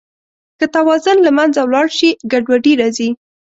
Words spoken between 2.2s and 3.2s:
ګډوډي راځي.